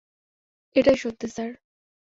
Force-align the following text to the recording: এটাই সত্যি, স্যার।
এটাই 0.75 0.97
সত্যি, 0.97 1.27
স্যার। 1.27 1.49